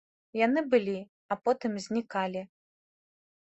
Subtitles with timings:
[0.39, 0.95] Яны былі,
[1.31, 2.41] а потым знікалі.